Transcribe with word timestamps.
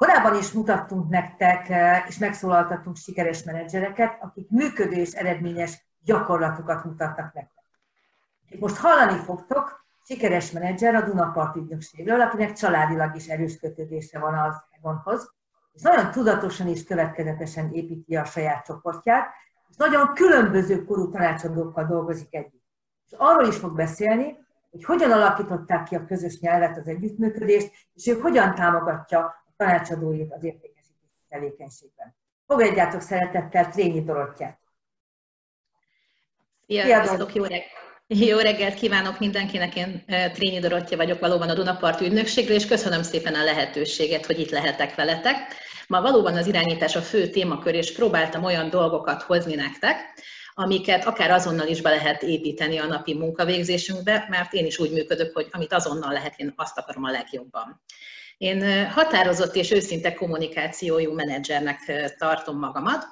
Korábban 0.00 0.38
is 0.38 0.52
mutattunk 0.52 1.08
nektek, 1.08 1.68
és 2.08 2.18
megszólaltattunk 2.18 2.96
sikeres 2.96 3.42
menedzsereket, 3.42 4.18
akik 4.20 4.50
működő 4.50 4.96
és 4.96 5.12
eredményes 5.12 5.86
gyakorlatokat 6.04 6.84
mutatnak 6.84 7.32
nektek. 7.34 7.64
Most 8.58 8.76
hallani 8.76 9.18
fogtok 9.18 9.86
sikeres 10.04 10.50
menedzser 10.50 10.94
a 10.94 11.00
Dunapart 11.00 11.56
ügynökségről, 11.56 12.20
akinek 12.20 12.52
családilag 12.52 13.16
is 13.16 13.26
erős 13.26 13.58
kötődése 13.58 14.18
van 14.18 14.34
az 14.34 14.54
Egonhoz, 14.70 15.32
és 15.72 15.82
nagyon 15.82 16.10
tudatosan 16.10 16.66
és 16.66 16.84
következetesen 16.84 17.72
építi 17.72 18.16
a 18.16 18.24
saját 18.24 18.64
csoportját, 18.64 19.28
és 19.68 19.76
nagyon 19.76 20.14
különböző 20.14 20.84
korú 20.84 21.10
tanácsadókkal 21.10 21.84
dolgozik 21.84 22.34
együtt. 22.34 22.64
És 23.06 23.12
arról 23.16 23.48
is 23.48 23.56
fog 23.56 23.74
beszélni, 23.74 24.38
hogy 24.70 24.84
hogyan 24.84 25.10
alakították 25.10 25.84
ki 25.84 25.94
a 25.94 26.04
közös 26.04 26.40
nyelvet, 26.40 26.76
az 26.76 26.86
együttműködést, 26.86 27.72
és 27.94 28.06
ő 28.06 28.20
hogyan 28.20 28.54
támogatja 28.54 29.38
tanácsadóit 29.60 30.32
az 30.32 30.44
értékesítési 30.44 31.20
tevékenységben. 31.28 32.14
Fogadjátok 32.46 33.00
szeretettel 33.00 33.70
Trényi 33.70 34.04
Dorottyát! 34.04 34.58
Sziasztok, 36.66 37.34
jó 37.34 37.42
reggelt! 37.42 37.78
Jó 38.06 38.38
reggelt 38.38 38.74
kívánok 38.74 39.18
mindenkinek, 39.18 39.76
én 39.76 40.04
Trényi 40.32 40.58
Dorottya 40.58 40.96
vagyok 40.96 41.20
valóban 41.20 41.48
a 41.48 41.54
Dunapart 41.54 42.00
ügynökségről, 42.00 42.56
és 42.56 42.66
köszönöm 42.66 43.02
szépen 43.02 43.34
a 43.34 43.44
lehetőséget, 43.44 44.26
hogy 44.26 44.38
itt 44.38 44.50
lehetek 44.50 44.94
veletek. 44.94 45.36
Ma 45.86 46.00
valóban 46.00 46.36
az 46.36 46.46
irányítás 46.46 46.96
a 46.96 47.00
fő 47.00 47.28
témakör, 47.28 47.74
és 47.74 47.92
próbáltam 47.92 48.44
olyan 48.44 48.70
dolgokat 48.70 49.22
hozni 49.22 49.54
nektek, 49.54 49.96
amiket 50.54 51.04
akár 51.04 51.30
azonnal 51.30 51.66
is 51.66 51.80
be 51.80 51.90
lehet 51.90 52.22
építeni 52.22 52.78
a 52.78 52.86
napi 52.86 53.14
munkavégzésünkbe, 53.14 54.26
mert 54.28 54.52
én 54.52 54.66
is 54.66 54.78
úgy 54.78 54.92
működök, 54.92 55.34
hogy 55.34 55.48
amit 55.50 55.72
azonnal 55.72 56.12
lehet, 56.12 56.34
én 56.36 56.52
azt 56.56 56.78
akarom 56.78 57.04
a 57.04 57.10
legjobban. 57.10 57.82
Én 58.40 58.88
határozott 58.88 59.54
és 59.54 59.70
őszinte 59.70 60.14
kommunikációjú 60.14 61.14
menedzsernek 61.14 61.78
tartom 62.18 62.58
magamat, 62.58 63.06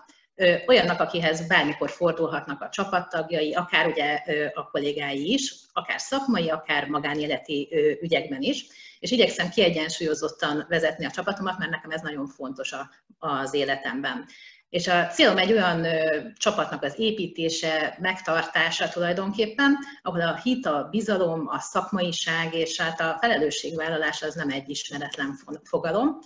olyannak, 0.66 1.00
akihez 1.00 1.46
bármikor 1.46 1.90
fordulhatnak 1.90 2.62
a 2.62 2.68
csapattagjai, 2.68 3.54
akár 3.54 3.86
ugye 3.86 4.22
a 4.54 4.70
kollégái 4.70 5.32
is, 5.32 5.54
akár 5.72 6.00
szakmai, 6.00 6.48
akár 6.48 6.88
magánéleti 6.88 7.68
ügyekben 8.00 8.42
is, 8.42 8.66
és 8.98 9.10
igyekszem 9.10 9.48
kiegyensúlyozottan 9.48 10.66
vezetni 10.68 11.04
a 11.06 11.10
csapatomat, 11.10 11.58
mert 11.58 11.70
nekem 11.70 11.90
ez 11.90 12.00
nagyon 12.00 12.26
fontos 12.26 12.74
az 13.18 13.54
életemben. 13.54 14.26
És 14.70 14.88
a 14.88 15.06
célom 15.06 15.38
egy 15.38 15.52
olyan 15.52 15.84
ö, 15.84 16.20
csapatnak 16.36 16.82
az 16.82 16.94
építése, 16.98 17.96
megtartása 18.00 18.88
tulajdonképpen, 18.88 19.76
ahol 20.02 20.20
a 20.20 20.40
hit, 20.42 20.66
a 20.66 20.88
bizalom, 20.90 21.48
a 21.48 21.58
szakmaiság 21.58 22.54
és 22.54 22.80
hát 22.80 23.00
a 23.00 23.16
felelősségvállalás 23.20 24.22
az 24.22 24.34
nem 24.34 24.50
egy 24.50 24.68
ismeretlen 24.68 25.38
fogalom. 25.62 26.18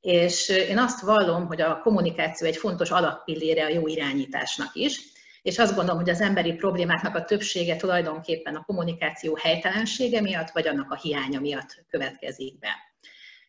És 0.00 0.48
én 0.48 0.78
azt 0.78 1.00
vallom, 1.00 1.46
hogy 1.46 1.60
a 1.60 1.78
kommunikáció 1.78 2.46
egy 2.46 2.56
fontos 2.56 2.90
alappillére 2.90 3.64
a 3.64 3.68
jó 3.68 3.86
irányításnak 3.86 4.74
is, 4.74 5.00
és 5.42 5.58
azt 5.58 5.74
gondolom, 5.74 6.00
hogy 6.00 6.10
az 6.10 6.20
emberi 6.20 6.52
problémáknak 6.52 7.14
a 7.14 7.24
többsége 7.24 7.76
tulajdonképpen 7.76 8.54
a 8.54 8.64
kommunikáció 8.64 9.38
helytelensége 9.42 10.20
miatt, 10.20 10.50
vagy 10.50 10.66
annak 10.66 10.90
a 10.90 10.96
hiánya 10.96 11.40
miatt 11.40 11.84
következik 11.88 12.58
be. 12.58 12.85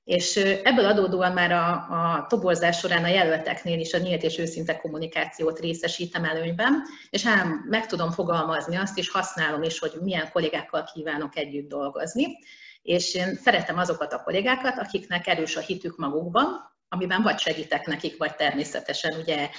És 0.07 0.35
ebből 0.63 0.85
adódóan 0.85 1.31
már 1.31 1.51
a, 1.51 1.71
a 1.71 2.25
toborzás 2.29 2.77
során 2.77 3.03
a 3.03 3.07
jelölteknél 3.07 3.79
is 3.79 3.93
a 3.93 3.97
nyílt 3.97 4.23
és 4.23 4.37
őszinte 4.37 4.77
kommunikációt 4.77 5.59
részesítem 5.59 6.23
előnyben, 6.23 6.83
és 7.09 7.25
ám 7.25 7.65
meg 7.69 7.85
tudom 7.85 8.11
fogalmazni 8.11 8.75
azt, 8.75 8.97
és 8.97 9.09
használom 9.09 9.63
is, 9.63 9.79
hogy 9.79 9.91
milyen 10.01 10.29
kollégákkal 10.31 10.89
kívánok 10.93 11.37
együtt 11.37 11.69
dolgozni. 11.69 12.37
És 12.81 13.15
én 13.15 13.35
szeretem 13.35 13.77
azokat 13.77 14.13
a 14.13 14.23
kollégákat, 14.23 14.77
akiknek 14.77 15.27
erős 15.27 15.55
a 15.55 15.59
hitük 15.59 15.97
magukban, 15.97 16.75
amiben 16.89 17.21
vagy 17.21 17.39
segítek 17.39 17.85
nekik, 17.85 18.17
vagy 18.17 18.35
természetesen 18.35 19.19
ugye 19.19 19.49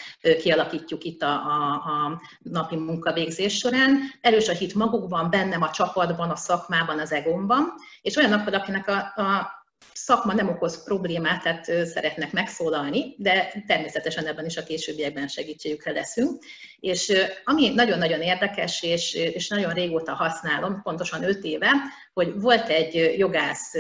kialakítjuk 0.40 1.04
itt 1.04 1.22
a, 1.22 1.32
a, 1.32 1.72
a 1.72 2.20
napi 2.38 2.76
munkavégzés 2.76 3.56
során. 3.56 3.98
Erős 4.20 4.48
a 4.48 4.52
hit 4.52 4.74
magukban, 4.74 5.30
bennem 5.30 5.62
a 5.62 5.70
csapatban, 5.70 6.30
a 6.30 6.36
szakmában, 6.36 6.98
az 6.98 7.12
egomban, 7.12 7.74
és 8.02 8.16
olyanok, 8.16 8.46
akinek 8.46 8.88
a, 8.88 9.22
a 9.22 9.57
szakma 9.92 10.32
nem 10.32 10.48
okoz 10.48 10.84
problémát, 10.84 11.42
tehát 11.42 11.86
szeretnek 11.86 12.32
megszólalni, 12.32 13.14
de 13.18 13.62
természetesen 13.66 14.26
ebben 14.26 14.44
is 14.44 14.56
a 14.56 14.62
későbbiekben 14.62 15.28
segítségükre 15.28 15.92
leszünk. 15.92 16.44
És 16.80 17.12
ami 17.44 17.68
nagyon-nagyon 17.74 18.20
érdekes, 18.20 18.82
és, 18.82 19.14
és 19.14 19.48
nagyon 19.48 19.72
régóta 19.72 20.14
használom, 20.14 20.82
pontosan 20.82 21.22
öt 21.22 21.44
éve, 21.44 21.70
hogy 22.12 22.40
volt 22.40 22.68
egy 22.68 23.18
jogász 23.18 23.74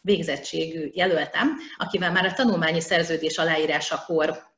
végzettségű 0.00 0.90
jelöltem, 0.92 1.56
akivel 1.76 2.12
már 2.12 2.24
a 2.24 2.32
tanulmányi 2.32 2.80
szerződés 2.80 3.38
aláírásakor 3.38 4.50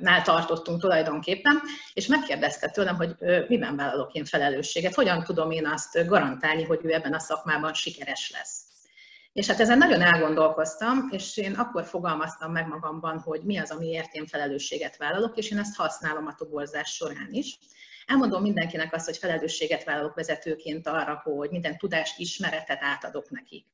nál 0.00 0.22
tartottunk 0.22 0.80
tulajdonképpen, 0.80 1.60
és 1.92 2.06
megkérdezte 2.06 2.68
tőlem, 2.68 2.96
hogy 2.96 3.14
miben 3.48 3.76
vállalok 3.76 4.12
én 4.12 4.24
felelősséget, 4.24 4.94
hogyan 4.94 5.24
tudom 5.24 5.50
én 5.50 5.66
azt 5.66 6.06
garantálni, 6.06 6.64
hogy 6.64 6.80
ő 6.82 6.92
ebben 6.92 7.14
a 7.14 7.18
szakmában 7.18 7.74
sikeres 7.74 8.30
lesz. 8.30 8.67
És 9.38 9.46
hát 9.46 9.60
ezen 9.60 9.78
nagyon 9.78 10.00
elgondolkoztam, 10.00 11.08
és 11.10 11.36
én 11.36 11.52
akkor 11.52 11.84
fogalmaztam 11.84 12.52
meg 12.52 12.66
magamban, 12.66 13.18
hogy 13.18 13.40
mi 13.42 13.58
az, 13.58 13.70
amiért 13.70 14.14
én 14.14 14.26
felelősséget 14.26 14.96
vállalok, 14.96 15.36
és 15.36 15.50
én 15.50 15.58
ezt 15.58 15.76
használom 15.76 16.26
a 16.26 16.34
toborzás 16.34 16.90
során 16.90 17.28
is. 17.30 17.58
Elmondom 18.06 18.42
mindenkinek 18.42 18.94
azt, 18.94 19.04
hogy 19.06 19.16
felelősséget 19.16 19.84
vállalok 19.84 20.14
vezetőként 20.14 20.86
arra, 20.86 21.20
hogy 21.24 21.50
minden 21.50 21.78
tudást, 21.78 22.18
ismeretet 22.18 22.82
átadok 22.82 23.30
nekik. 23.30 23.66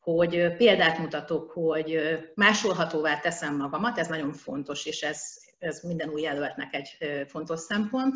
Hogy 0.00 0.56
példát 0.56 0.98
mutatok, 0.98 1.50
hogy 1.50 2.00
másolhatóvá 2.34 3.20
teszem 3.20 3.56
magamat, 3.56 3.98
ez 3.98 4.06
nagyon 4.06 4.32
fontos, 4.32 4.86
és 4.86 5.02
ez, 5.02 5.22
ez 5.58 5.80
minden 5.82 6.08
új 6.08 6.20
jelöltnek 6.20 6.74
egy 6.74 6.96
fontos 7.26 7.60
szempont, 7.60 8.14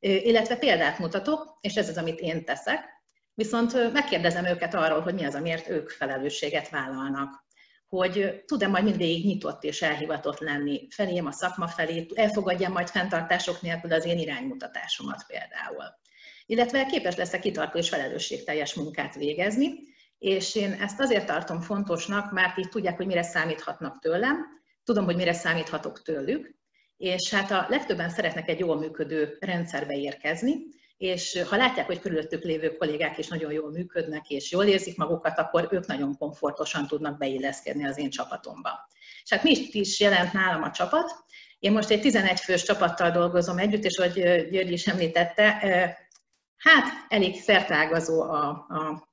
illetve 0.00 0.56
példát 0.56 0.98
mutatok, 0.98 1.58
és 1.60 1.74
ez 1.74 1.88
az, 1.88 1.96
amit 1.96 2.20
én 2.20 2.44
teszek, 2.44 3.01
Viszont 3.34 3.92
megkérdezem 3.92 4.44
őket 4.44 4.74
arról, 4.74 5.00
hogy 5.00 5.14
mi 5.14 5.24
az, 5.24 5.34
amiért 5.34 5.68
ők 5.68 5.90
felelősséget 5.90 6.68
vállalnak. 6.68 7.44
Hogy 7.88 8.42
tud-e 8.46 8.68
majd 8.68 8.84
mindvégig 8.84 9.24
nyitott 9.24 9.64
és 9.64 9.82
elhivatott 9.82 10.38
lenni 10.38 10.86
felém, 10.90 11.26
a 11.26 11.32
szakma 11.32 11.66
felé, 11.66 12.06
elfogadja 12.14 12.68
majd 12.68 12.88
fenntartások 12.88 13.60
nélkül 13.60 13.92
az 13.92 14.04
én 14.04 14.18
iránymutatásomat 14.18 15.24
például. 15.26 15.84
Illetve 16.46 16.86
képes 16.86 17.16
lesz-e 17.16 17.38
kitartó 17.38 17.78
és 17.78 17.88
felelősségteljes 17.88 18.74
munkát 18.74 19.14
végezni, 19.14 19.72
és 20.18 20.54
én 20.54 20.72
ezt 20.72 21.00
azért 21.00 21.26
tartom 21.26 21.60
fontosnak, 21.60 22.32
mert 22.32 22.58
így 22.58 22.68
tudják, 22.68 22.96
hogy 22.96 23.06
mire 23.06 23.22
számíthatnak 23.22 23.98
tőlem, 23.98 24.46
tudom, 24.84 25.04
hogy 25.04 25.16
mire 25.16 25.32
számíthatok 25.32 26.02
tőlük, 26.02 26.54
és 26.96 27.30
hát 27.30 27.50
a 27.50 27.66
legtöbben 27.68 28.10
szeretnek 28.10 28.48
egy 28.48 28.58
jól 28.58 28.78
működő 28.78 29.36
rendszerbe 29.40 29.94
érkezni, 29.94 30.54
és 31.02 31.42
ha 31.48 31.56
látják, 31.56 31.86
hogy 31.86 32.00
körülöttük 32.00 32.42
lévő 32.42 32.76
kollégák 32.76 33.18
is 33.18 33.28
nagyon 33.28 33.52
jól 33.52 33.70
működnek, 33.70 34.30
és 34.30 34.50
jól 34.50 34.64
érzik 34.64 34.96
magukat, 34.96 35.38
akkor 35.38 35.68
ők 35.70 35.86
nagyon 35.86 36.16
komfortosan 36.16 36.86
tudnak 36.86 37.18
beilleszkedni 37.18 37.86
az 37.86 37.98
én 37.98 38.10
csapatomba. 38.10 38.88
És 39.24 39.30
hát 39.30 39.42
mi 39.42 39.68
is 39.70 40.00
jelent 40.00 40.32
nálam 40.32 40.62
a 40.62 40.70
csapat? 40.70 41.24
Én 41.58 41.72
most 41.72 41.90
egy 41.90 42.00
11 42.00 42.40
fős 42.40 42.62
csapattal 42.62 43.10
dolgozom 43.10 43.58
együtt, 43.58 43.84
és 43.84 43.96
hogy 43.96 44.12
György 44.50 44.72
is 44.72 44.86
említette, 44.86 45.58
hát 46.56 46.84
elég 47.08 47.40
szertágazó 47.40 48.22
a, 48.22 48.48
a 48.48 49.08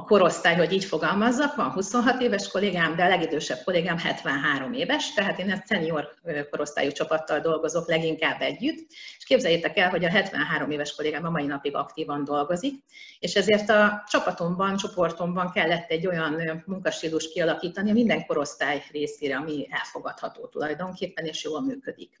a 0.00 0.04
korosztály, 0.04 0.56
hogy 0.56 0.72
így 0.72 0.84
fogalmazzak, 0.84 1.56
van 1.56 1.70
26 1.70 2.20
éves 2.20 2.48
kollégám, 2.48 2.96
de 2.96 3.04
a 3.04 3.08
legidősebb 3.08 3.58
kollégám 3.64 3.98
73 3.98 4.72
éves, 4.72 5.12
tehát 5.12 5.38
én 5.38 5.50
egy 5.50 5.62
senior 5.68 6.14
korosztályú 6.50 6.90
csapattal 6.90 7.40
dolgozok 7.40 7.88
leginkább 7.88 8.40
együtt, 8.40 8.86
és 9.18 9.24
képzeljétek 9.24 9.76
el, 9.78 9.90
hogy 9.90 10.04
a 10.04 10.10
73 10.10 10.70
éves 10.70 10.94
kollégám 10.94 11.24
a 11.24 11.30
mai 11.30 11.46
napig 11.46 11.74
aktívan 11.74 12.24
dolgozik, 12.24 12.74
és 13.18 13.34
ezért 13.34 13.68
a 13.68 14.04
csapatomban, 14.08 14.76
csoportomban 14.76 15.50
kellett 15.50 15.90
egy 15.90 16.06
olyan 16.06 16.62
munkastílus 16.66 17.32
kialakítani 17.32 17.92
minden 17.92 18.26
korosztály 18.26 18.82
részére, 18.92 19.36
ami 19.36 19.68
elfogadható 19.70 20.46
tulajdonképpen, 20.46 21.24
és 21.24 21.44
jól 21.44 21.60
működik. 21.60 22.20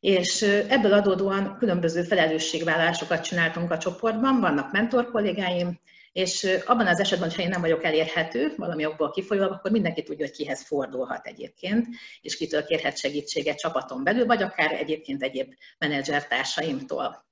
És 0.00 0.42
ebből 0.68 0.92
adódóan 0.92 1.56
különböző 1.58 2.02
felelősségvállásokat 2.02 3.24
csináltunk 3.24 3.70
a 3.70 3.78
csoportban, 3.78 4.40
vannak 4.40 4.72
mentor 4.72 5.10
kollégáim, 5.10 5.78
és 6.12 6.48
abban 6.66 6.86
az 6.86 7.00
esetben, 7.00 7.30
ha 7.30 7.42
én 7.42 7.48
nem 7.48 7.60
vagyok 7.60 7.84
elérhető, 7.84 8.52
valami 8.56 8.86
okból 8.86 9.10
kifolyólag, 9.10 9.52
akkor 9.52 9.70
mindenki 9.70 10.02
tudja, 10.02 10.26
hogy 10.26 10.34
kihez 10.34 10.62
fordulhat 10.62 11.26
egyébként, 11.26 11.86
és 12.20 12.36
kitől 12.36 12.64
kérhet 12.64 12.98
segítséget 12.98 13.58
csapaton 13.58 14.04
belül, 14.04 14.26
vagy 14.26 14.42
akár 14.42 14.72
egyébként 14.72 15.22
egyéb 15.22 15.52
menedzsertársaimtól. 15.78 17.26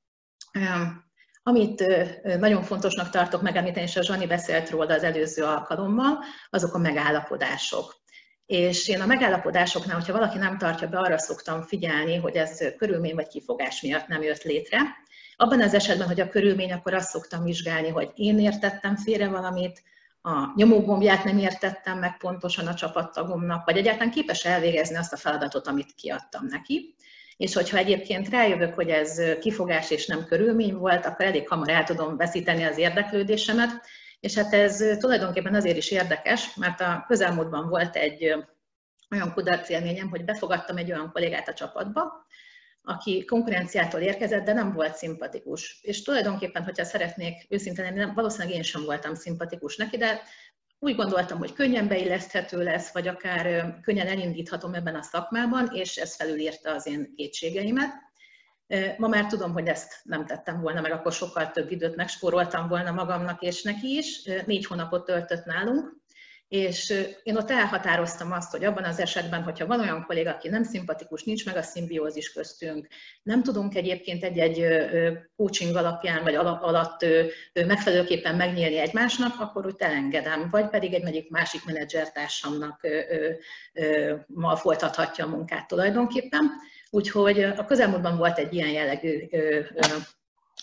Amit 1.43 1.85
nagyon 2.39 2.63
fontosnak 2.63 3.11
tartok 3.11 3.43
megemlíteni, 3.43 3.87
és 3.87 3.97
a 3.97 4.03
Zsani 4.03 4.27
beszélt 4.27 4.71
róla 4.71 4.95
az 4.95 5.03
előző 5.03 5.45
alkalommal, 5.45 6.19
azok 6.51 6.75
a 6.75 6.79
megállapodások. 6.79 8.05
És 8.47 8.89
én 8.89 9.01
a 9.01 9.07
megállapodásoknál, 9.07 9.97
hogyha 9.97 10.13
valaki 10.13 10.39
nem 10.39 10.59
tartja 10.59 10.89
be, 10.89 10.99
arra 10.99 11.19
szoktam 11.19 11.63
figyelni, 11.63 12.17
hogy 12.17 12.37
ez 12.37 12.77
körülmény 12.77 13.15
vagy 13.15 13.29
kifogás 13.29 13.81
miatt 13.81 14.07
nem 14.07 14.23
jött 14.23 14.43
létre, 14.43 14.81
abban 15.37 15.63
az 15.63 15.75
esetben, 15.75 16.07
hogy 16.07 16.21
a 16.21 16.29
körülmény, 16.29 16.73
akkor 16.73 16.95
azt 16.95 17.11
szoktam 17.11 17.45
vizsgálni, 17.45 17.89
hogy 17.89 18.11
én 18.15 18.39
értettem 18.39 18.97
félre 18.97 19.29
valamit, 19.29 19.83
a 20.23 20.53
nyomógombját 20.55 21.25
nem 21.25 21.39
értettem 21.39 21.99
meg 21.99 22.17
pontosan 22.17 22.67
a 22.67 22.75
csapattagomnak, 22.75 23.65
vagy 23.65 23.77
egyáltalán 23.77 24.11
képes 24.11 24.45
elvégezni 24.45 24.97
azt 24.97 25.13
a 25.13 25.17
feladatot, 25.17 25.67
amit 25.67 25.95
kiadtam 25.95 26.47
neki. 26.47 26.95
És 27.37 27.55
hogyha 27.55 27.77
egyébként 27.77 28.29
rájövök, 28.29 28.75
hogy 28.75 28.89
ez 28.89 29.21
kifogás 29.41 29.91
és 29.91 30.07
nem 30.07 30.25
körülmény 30.25 30.75
volt, 30.75 31.07
akkor 31.07 31.25
elég 31.25 31.49
hamar 31.49 31.69
el 31.69 31.85
tudom 31.85 32.17
veszíteni 32.17 32.65
az 32.65 32.79
érdeklődésemet, 32.79 33.71
és 34.21 34.35
hát 34.35 34.53
ez 34.53 34.77
tulajdonképpen 34.99 35.55
azért 35.55 35.77
is 35.77 35.91
érdekes, 35.91 36.55
mert 36.55 36.81
a 36.81 37.05
közelmúltban 37.07 37.69
volt 37.69 37.97
egy 37.97 38.35
olyan 39.11 39.33
kudarc 39.33 39.69
élményem, 39.69 40.09
hogy 40.09 40.25
befogadtam 40.25 40.77
egy 40.77 40.93
olyan 40.93 41.11
kollégát 41.13 41.49
a 41.49 41.55
csapatba, 41.55 42.27
aki 42.89 43.25
konkurenciától 43.25 44.01
érkezett, 44.01 44.45
de 44.45 44.53
nem 44.53 44.73
volt 44.73 44.97
szimpatikus. 44.97 45.79
És 45.83 46.03
tulajdonképpen, 46.03 46.65
hogyha 46.65 46.85
szeretnék 46.85 47.47
őszintén 47.49 47.85
lenni, 47.85 48.13
valószínűleg 48.15 48.55
én 48.55 48.63
sem 48.63 48.85
voltam 48.85 49.15
szimpatikus 49.15 49.77
neki, 49.77 49.97
de 49.97 50.23
úgy 50.79 50.97
gondoltam, 50.97 51.39
hogy 51.39 51.53
könnyen 51.53 51.89
beilleszthető 51.89 52.63
lesz, 52.63 52.93
vagy 52.93 53.09
akár 53.09 53.75
könnyen 53.83 54.07
elindíthatom 54.07 54.75
ebben 54.75 54.95
a 54.95 55.03
szakmában, 55.03 55.71
és 55.73 55.97
ez 55.97 56.17
felülírta 56.17 56.75
az 56.75 56.87
én 56.87 57.13
kétségeimet. 57.17 57.91
Ma 58.97 59.09
már 59.09 59.27
tudom, 59.27 59.53
hogy 59.53 59.67
ezt 59.67 60.01
nem 60.03 60.27
tettem 60.27 60.61
volna, 60.61 60.81
meg 60.81 60.93
akkor 60.93 61.13
sokkal 61.13 61.51
több 61.51 61.71
időt 61.71 61.97
megspóroltam 61.97 62.69
volna 62.69 62.93
magamnak 62.93 63.43
és 63.43 63.63
neki 63.63 63.97
is. 63.97 64.23
Négy 64.47 64.67
hónapot 64.67 65.05
töltött 65.05 65.45
nálunk, 65.45 65.97
és 66.49 66.95
én 67.23 67.37
ott 67.37 67.51
elhatároztam 67.51 68.33
azt, 68.33 68.51
hogy 68.51 68.65
abban 68.65 68.85
az 68.85 68.99
esetben, 68.99 69.43
hogyha 69.43 69.67
van 69.67 69.81
olyan 69.81 70.05
kolléga, 70.07 70.31
aki 70.31 70.49
nem 70.49 70.63
szimpatikus, 70.63 71.23
nincs 71.23 71.47
meg 71.47 71.57
a 71.57 71.63
szimbiózis 71.63 72.33
köztünk, 72.33 72.89
nem 73.23 73.43
tudunk 73.43 73.75
egyébként 73.75 74.25
egy-egy 74.25 74.67
coaching 75.37 75.77
alapján 75.77 76.23
vagy 76.23 76.35
alatt 76.35 77.07
megfelelőképpen 77.53 78.35
megnyílni 78.37 78.79
egymásnak, 78.79 79.41
akkor 79.41 79.67
úgy 79.67 79.75
elengedem, 79.79 80.49
vagy 80.51 80.69
pedig 80.69 80.95
egy 80.95 81.05
egyik 81.05 81.31
másik 81.31 81.65
menedzsertársamnak 81.65 82.81
mal 84.27 84.57
folytathatja 84.57 85.25
a 85.25 85.29
munkát 85.29 85.69
tulajdonképpen. 85.69 86.51
Úgyhogy 86.91 87.43
a 87.43 87.65
közelmúltban 87.65 88.17
volt 88.17 88.39
egy 88.39 88.55
ilyen 88.55 88.71
jellegű 88.71 89.29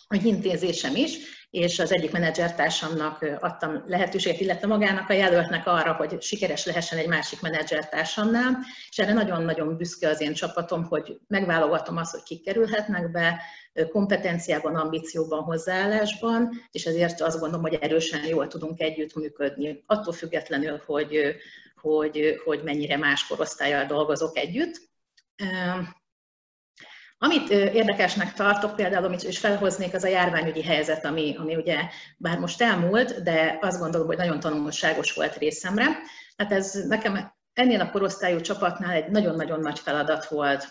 intézésem 0.09 0.95
is, 0.95 1.42
és 1.53 1.79
az 1.79 1.93
egyik 1.93 2.11
menedzsertársamnak 2.11 3.25
adtam 3.39 3.83
lehetőséget, 3.87 4.39
illetve 4.39 4.67
magának 4.67 5.09
a 5.09 5.13
jelöltnek 5.13 5.67
arra, 5.67 5.93
hogy 5.93 6.21
sikeres 6.21 6.65
lehessen 6.65 6.97
egy 6.97 7.07
másik 7.07 7.41
menedzsertársamnál, 7.41 8.57
és 8.89 8.97
erre 8.97 9.13
nagyon-nagyon 9.13 9.77
büszke 9.77 10.09
az 10.09 10.21
én 10.21 10.33
csapatom, 10.33 10.83
hogy 10.83 11.19
megválogatom 11.27 11.97
azt, 11.97 12.11
hogy 12.11 12.23
kik 12.23 12.43
kerülhetnek 12.43 13.11
be, 13.11 13.41
kompetenciában, 13.91 14.75
ambícióban, 14.75 15.43
hozzáállásban, 15.43 16.49
és 16.71 16.85
ezért 16.85 17.21
azt 17.21 17.39
gondolom, 17.39 17.61
hogy 17.61 17.77
erősen 17.81 18.25
jól 18.25 18.47
tudunk 18.47 18.79
együttműködni, 18.81 19.83
attól 19.85 20.13
függetlenül, 20.13 20.81
hogy, 20.85 21.35
hogy, 21.75 22.41
hogy 22.43 22.61
mennyire 22.63 22.97
más 22.97 23.27
korosztályjal 23.27 23.85
dolgozok 23.85 24.37
együtt. 24.37 24.81
Amit 27.23 27.49
érdekesnek 27.49 28.33
tartok 28.33 28.75
például, 28.75 29.05
amit 29.05 29.23
is 29.23 29.39
felhoznék, 29.39 29.93
az 29.93 30.03
a 30.03 30.07
járványügyi 30.07 30.63
helyzet, 30.63 31.05
ami, 31.05 31.35
ami 31.39 31.55
ugye 31.55 31.79
bár 32.17 32.39
most 32.39 32.61
elmúlt, 32.61 33.23
de 33.23 33.57
azt 33.61 33.79
gondolom, 33.79 34.07
hogy 34.07 34.17
nagyon 34.17 34.39
tanulságos 34.39 35.13
volt 35.13 35.37
részemre. 35.37 35.85
Hát 36.37 36.51
ez 36.51 36.73
nekem 36.87 37.33
ennél 37.53 37.81
a 37.81 37.89
korosztályú 37.89 38.41
csapatnál 38.41 38.91
egy 38.91 39.09
nagyon-nagyon 39.09 39.59
nagy 39.59 39.79
feladat 39.79 40.25
volt. 40.25 40.67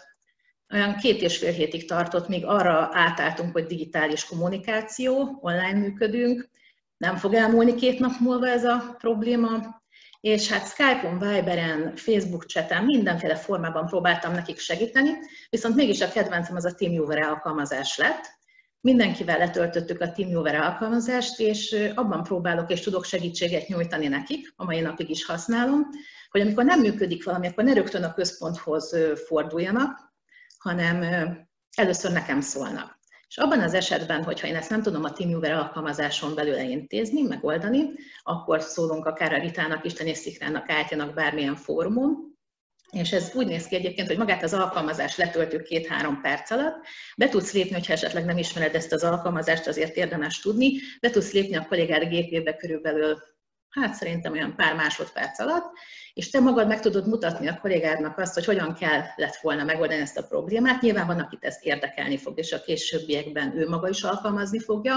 Olyan 0.72 0.96
két 0.96 1.20
és 1.20 1.38
fél 1.38 1.52
hétig 1.52 1.88
tartott, 1.88 2.28
míg 2.28 2.46
arra 2.46 2.88
átálltunk, 2.93 3.52
hogy 3.52 3.66
digitális 3.66 4.25
kommunikáció, 4.25 5.38
online 5.40 5.78
működünk. 5.78 6.48
Nem 6.96 7.16
fog 7.16 7.34
elmúlni 7.34 7.75
két 7.75 7.98
nap 7.98 8.12
múlva 8.20 8.48
ez 8.48 8.64
a 8.64 8.96
probléma, 8.98 9.81
és 10.22 10.48
hát 10.48 10.69
Skype-on, 10.69 11.19
Viberen, 11.19 11.96
Facebook 11.96 12.44
chaten, 12.44 12.84
mindenféle 12.84 13.36
formában 13.36 13.86
próbáltam 13.86 14.32
nekik 14.32 14.58
segíteni, 14.58 15.10
viszont 15.50 15.74
mégis 15.74 16.00
a 16.00 16.08
kedvencem 16.08 16.56
az 16.56 16.64
a 16.64 16.74
TeamViewer 16.74 17.22
alkalmazás 17.22 17.96
lett. 17.96 18.40
Mindenkivel 18.80 19.38
letöltöttük 19.38 20.00
a 20.00 20.12
TeamViewer 20.12 20.54
alkalmazást, 20.54 21.40
és 21.40 21.90
abban 21.94 22.22
próbálok 22.22 22.70
és 22.70 22.80
tudok 22.80 23.04
segítséget 23.04 23.69
nyújtani 23.69 24.08
nekik, 24.08 24.52
a 24.56 24.64
mai 24.64 24.80
napig 24.80 25.10
is 25.10 25.24
használom, 25.24 25.88
hogy 26.30 26.40
amikor 26.40 26.64
nem 26.64 26.80
működik 26.80 27.24
valami, 27.24 27.46
akkor 27.46 27.64
ne 27.64 27.72
rögtön 27.72 28.02
a 28.02 28.14
központhoz 28.14 28.96
forduljanak, 29.26 30.12
hanem 30.58 31.02
először 31.76 32.12
nekem 32.12 32.40
szólnak. 32.40 33.00
És 33.32 33.38
abban 33.38 33.61
az 33.61 33.75
esetben, 33.75 34.25
hogyha 34.25 34.46
én 34.46 34.56
ezt 34.56 34.70
nem 34.70 34.82
tudom 34.82 35.05
a 35.05 35.12
TeamViewer 35.12 35.52
alkalmazáson 35.52 36.34
belül 36.34 36.58
intézni, 36.58 37.23
megoldani, 37.23 37.90
akkor 38.23 38.62
szólunk 38.62 39.06
akár 39.06 39.32
a 39.32 39.38
Ritának, 39.38 39.84
Isten 39.84 40.14
Szikrának, 40.14 40.70
Átjának 40.70 41.14
bármilyen 41.14 41.56
fórumon, 41.56 42.37
és 42.90 43.12
ez 43.12 43.32
úgy 43.34 43.46
néz 43.46 43.67
ki 43.67 43.75
egyébként, 43.75 44.08
hogy 44.08 44.17
magát 44.17 44.43
az 44.43 44.55
alkalmazást 44.55 45.17
letöltjük 45.17 45.62
két-három 45.62 46.20
perc 46.20 46.50
alatt, 46.50 46.87
be 47.17 47.29
tudsz 47.29 47.52
lépni, 47.52 47.73
hogyha 47.73 47.93
esetleg 47.93 48.25
nem 48.25 48.38
ismered 48.38 48.75
ezt 48.75 48.93
az 48.93 49.02
alkalmazást, 49.05 49.67
azért 49.67 49.96
érdemes 49.96 50.40
tudni, 50.40 50.73
be 51.00 51.11
tudsz 51.11 51.32
lépni 51.32 51.56
a 51.56 51.67
kollégád 51.69 52.08
gépébe 52.08 52.56
körülbelül 52.56 53.19
hát 53.80 53.94
szerintem 53.94 54.32
olyan 54.32 54.56
pár 54.56 54.74
másodperc 54.74 55.38
alatt, 55.38 55.72
és 56.14 56.30
te 56.30 56.40
magad 56.40 56.66
meg 56.66 56.80
tudod 56.80 57.08
mutatni 57.08 57.48
a 57.48 57.58
kollégádnak 57.60 58.19
azt, 58.19 58.34
hogy 58.34 58.44
hogyan 58.44 58.74
kell 58.74 59.02
lett 59.16 59.36
volna 59.36 59.64
megoldani 59.64 60.00
ezt 60.00 60.19
a 60.19 60.26
problémát. 60.26 60.80
Nyilván 60.80 61.06
van, 61.06 61.20
akit 61.20 61.44
ezt 61.44 61.64
érdekelni 61.64 62.16
fog, 62.16 62.38
és 62.38 62.52
a 62.52 62.60
későbbiekben 62.60 63.56
ő 63.56 63.69
maga 63.69 63.88
is 63.88 64.02
alkalmazni 64.02 64.58
fogja. 64.58 64.96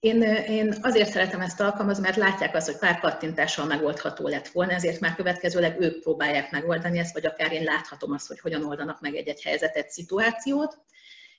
Én, 0.00 0.22
én 0.22 0.74
azért 0.82 1.10
szeretem 1.10 1.40
ezt 1.40 1.60
alkalmazni, 1.60 2.02
mert 2.02 2.16
látják 2.16 2.54
azt, 2.54 2.66
hogy 2.66 2.78
pár 2.78 2.98
kattintással 2.98 3.66
megoldható 3.66 4.28
lett 4.28 4.48
volna, 4.48 4.72
ezért 4.72 5.00
már 5.00 5.14
következőleg 5.14 5.80
ők 5.80 6.00
próbálják 6.00 6.50
megoldani 6.50 6.98
ezt, 6.98 7.14
vagy 7.14 7.26
akár 7.26 7.52
én 7.52 7.62
láthatom 7.62 8.12
azt, 8.12 8.28
hogy 8.28 8.40
hogyan 8.40 8.64
oldanak 8.64 9.00
meg 9.00 9.14
egy-egy 9.14 9.42
helyzetet, 9.42 9.90
szituációt. 9.90 10.78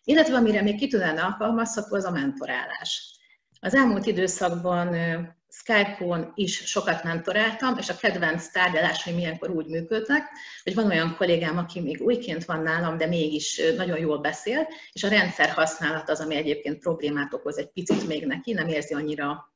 Illetve 0.03 0.36
amire 0.36 0.62
még 0.62 0.77
kitűnően 0.77 1.18
alkalmazható, 1.18 1.95
az 1.95 2.06
a 2.06 2.12
mentorálás. 2.12 3.19
Az 3.59 3.75
elmúlt 3.75 4.06
időszakban 4.06 4.95
Skype-on 5.51 6.31
is 6.36 6.56
sokat 6.66 7.04
mentoráltam, 7.04 7.78
és 7.78 7.90
a 7.90 7.96
kedvenc 7.96 8.48
tárgyalásaim 8.51 9.18
ilyenkor 9.18 9.50
úgy 9.50 9.66
működnek, 9.66 10.24
hogy 10.63 10.75
van 10.75 10.86
olyan 10.86 11.16
kollégám, 11.18 11.57
aki 11.57 11.80
még 11.81 12.01
újként 12.01 12.46
van 12.46 12.62
nálam, 12.62 12.98
de 12.98 13.07
mégis 13.07 13.62
nagyon 13.78 13.98
jól 13.98 14.18
beszél, 14.18 14.68
és 14.92 15.04
a 15.04 15.10
rendszer 15.10 15.50
használat 15.50 16.10
az, 16.10 16.19
ami 16.19 16.36
egyébként 16.36 16.80
problémát 16.80 17.34
okoz 17.34 17.57
egy 17.57 17.72
picit 17.72 18.07
még 18.07 18.25
neki, 18.25 18.54
nem 18.54 18.68
érzi 18.68 18.94
annyira 18.94 19.54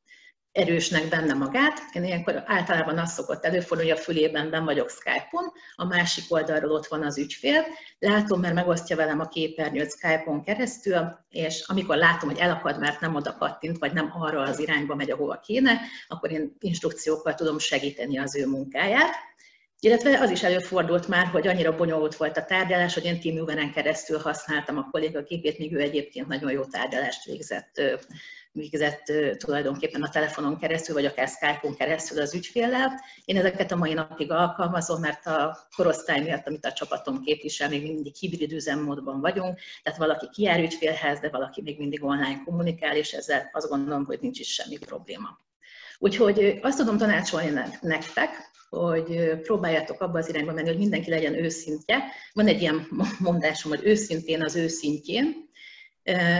erősnek 0.54 1.08
benne 1.08 1.34
magát. 1.34 1.80
Én 1.92 2.04
ilyenkor 2.04 2.42
általában 2.46 2.98
az 2.98 3.12
szokott 3.12 3.44
előfordulni, 3.44 3.90
hogy 3.90 3.98
a 3.98 4.02
fülében 4.02 4.50
ben 4.50 4.64
vagyok 4.64 4.90
Skype-on, 4.90 5.52
a 5.74 5.84
másik 5.84 6.24
oldalról 6.28 6.70
ott 6.70 6.86
van 6.86 7.02
az 7.02 7.18
ügyfél, 7.18 7.64
látom, 7.98 8.40
mert 8.40 8.54
megosztja 8.54 8.96
velem 8.96 9.20
a 9.20 9.28
képernyőt 9.28 9.90
Skype-on 9.90 10.42
keresztül, 10.42 11.18
és 11.30 11.64
amikor 11.66 11.96
látom, 11.96 12.28
hogy 12.28 12.38
elakad, 12.38 12.78
mert 12.78 13.00
nem 13.00 13.14
oda 13.14 13.36
kattint, 13.36 13.78
vagy 13.78 13.92
nem 13.92 14.12
arra 14.18 14.40
az 14.40 14.58
irányba 14.58 14.94
megy, 14.94 15.10
ahova 15.10 15.40
kéne, 15.40 15.80
akkor 16.08 16.30
én 16.30 16.56
instrukciókkal 16.60 17.34
tudom 17.34 17.58
segíteni 17.58 18.18
az 18.18 18.36
ő 18.36 18.46
munkáját. 18.46 19.14
Illetve 19.80 20.20
az 20.20 20.30
is 20.30 20.42
előfordult 20.42 21.08
már, 21.08 21.26
hogy 21.26 21.46
annyira 21.46 21.76
bonyolult 21.76 22.16
volt 22.16 22.36
a 22.36 22.44
tárgyalás, 22.44 22.94
hogy 22.94 23.04
én 23.04 23.20
TeamViewer-en 23.20 23.72
keresztül 23.72 24.18
használtam 24.18 24.78
a 24.78 24.88
kolléga 24.90 25.22
képét, 25.22 25.58
míg 25.58 25.72
ő 25.72 25.80
egyébként 25.80 26.28
nagyon 26.28 26.50
jó 26.50 26.64
tárgyalást 26.64 27.24
végzett 27.24 27.80
végzett 28.54 29.12
tulajdonképpen 29.36 30.02
a 30.02 30.08
telefonon 30.08 30.58
keresztül, 30.58 30.94
vagy 30.94 31.04
akár 31.04 31.28
Skype-on 31.28 31.76
keresztül 31.76 32.20
az 32.20 32.34
ügyféllel. 32.34 33.00
Én 33.24 33.36
ezeket 33.36 33.72
a 33.72 33.76
mai 33.76 33.92
napig 33.92 34.30
alkalmazom, 34.30 35.00
mert 35.00 35.26
a 35.26 35.58
korosztály 35.76 36.20
miatt, 36.20 36.46
amit 36.46 36.64
a 36.64 36.72
csapatom 36.72 37.20
képvisel, 37.22 37.68
még 37.68 37.82
mindig 37.82 38.14
hibrid 38.14 38.52
üzemmódban 38.52 39.20
vagyunk, 39.20 39.58
tehát 39.82 39.98
valaki 39.98 40.28
kijár 40.32 40.60
ügyfélhez, 40.60 41.20
de 41.20 41.28
valaki 41.28 41.62
még 41.62 41.78
mindig 41.78 42.04
online 42.04 42.42
kommunikál, 42.44 42.96
és 42.96 43.12
ezzel 43.12 43.50
azt 43.52 43.68
gondolom, 43.68 44.04
hogy 44.04 44.18
nincs 44.20 44.38
is 44.38 44.52
semmi 44.52 44.78
probléma. 44.78 45.38
Úgyhogy 45.98 46.58
azt 46.62 46.78
tudom 46.78 46.96
tanácsolni 46.96 47.60
nektek, 47.80 48.52
hogy 48.68 49.40
próbáljátok 49.42 50.00
abba 50.00 50.18
az 50.18 50.28
irányba 50.28 50.52
menni, 50.52 50.68
hogy 50.68 50.78
mindenki 50.78 51.10
legyen 51.10 51.34
őszintje. 51.34 52.04
Van 52.32 52.46
egy 52.46 52.60
ilyen 52.60 52.88
mondásom, 53.18 53.70
hogy 53.70 53.80
őszintén 53.84 54.42
az 54.42 54.56
őszintjén, 54.56 55.52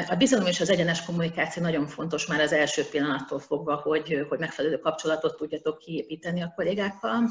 a 0.09 0.15
bizalom 0.15 0.47
és 0.47 0.61
az 0.61 0.71
egyenes 0.71 1.05
kommunikáció 1.05 1.63
nagyon 1.63 1.87
fontos 1.87 2.27
már 2.27 2.41
az 2.41 2.53
első 2.53 2.85
pillanattól 2.85 3.39
fogva, 3.39 3.75
hogy, 3.75 4.27
hogy 4.29 4.39
megfelelő 4.39 4.79
kapcsolatot 4.79 5.37
tudjatok 5.37 5.79
kiépíteni 5.79 6.43
a 6.43 6.53
kollégákkal. 6.57 7.29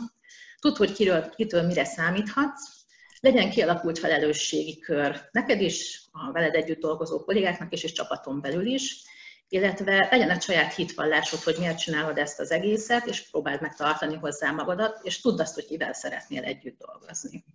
Tudd, 0.59 0.77
hogy 0.77 0.93
kiről, 0.93 1.29
kitől 1.29 1.61
mire 1.61 1.85
számíthatsz, 1.85 2.83
legyen 3.19 3.49
kialakult 3.49 3.99
felelősségi 3.99 4.79
kör 4.79 5.29
neked 5.31 5.61
is, 5.61 6.01
a 6.11 6.31
veled 6.31 6.55
együtt 6.55 6.79
dolgozó 6.79 7.23
kollégáknak 7.23 7.73
is, 7.73 7.83
és 7.83 7.91
csapaton 7.91 8.41
belül 8.41 8.65
is, 8.65 9.03
illetve 9.47 10.07
legyen 10.11 10.29
egy 10.29 10.41
saját 10.41 10.73
hitvallásod, 10.73 11.39
hogy 11.39 11.55
miért 11.59 11.79
csinálod 11.79 12.17
ezt 12.17 12.39
az 12.39 12.51
egészet, 12.51 13.05
és 13.05 13.29
próbáld 13.29 13.61
meg 13.61 13.75
tartani 13.75 14.15
hozzá 14.15 14.51
magadat, 14.51 14.99
és 15.03 15.21
tudd 15.21 15.39
azt, 15.39 15.55
hogy 15.55 15.65
kivel 15.65 15.93
szeretnél 15.93 16.43
együtt 16.43 16.77
dolgozni. 16.77 17.45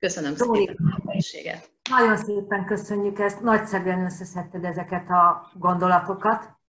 Köszönöm 0.00 0.34
szépen 0.34 0.76
a 0.76 1.02
lehetőséget. 1.04 1.70
Nagyon 1.90 2.16
szépen 2.16 2.64
köszönjük 2.64 3.18
ezt, 3.18 3.40
nagyszerűen 3.40 4.04
összeszedted 4.04 4.64
ezeket 4.64 5.10
a 5.10 5.50
gondolatokat. 5.58 6.59